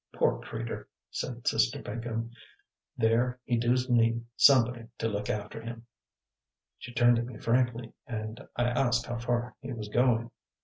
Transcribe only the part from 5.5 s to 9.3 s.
him." She turned to me frankly, and I asked how